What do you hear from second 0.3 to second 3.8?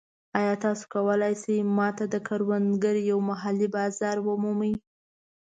ایا تاسو کولی شئ ما ته د کروندګرو یو محلي